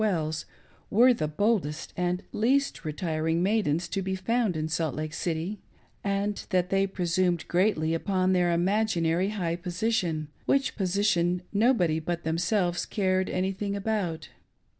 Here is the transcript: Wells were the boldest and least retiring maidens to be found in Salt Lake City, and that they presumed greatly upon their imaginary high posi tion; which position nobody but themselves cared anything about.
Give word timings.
Wells 0.03 0.45
were 0.89 1.13
the 1.13 1.27
boldest 1.27 1.93
and 1.95 2.23
least 2.31 2.83
retiring 2.83 3.43
maidens 3.43 3.87
to 3.89 4.01
be 4.01 4.15
found 4.15 4.57
in 4.57 4.67
Salt 4.67 4.95
Lake 4.95 5.13
City, 5.13 5.59
and 6.03 6.43
that 6.49 6.71
they 6.71 6.87
presumed 6.87 7.47
greatly 7.47 7.93
upon 7.93 8.33
their 8.33 8.51
imaginary 8.51 9.29
high 9.29 9.55
posi 9.57 9.91
tion; 9.93 10.29
which 10.47 10.75
position 10.75 11.43
nobody 11.53 11.99
but 11.99 12.23
themselves 12.23 12.87
cared 12.87 13.29
anything 13.29 13.75
about. 13.75 14.29